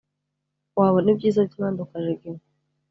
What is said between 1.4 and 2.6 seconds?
by` abandi ukajiginywa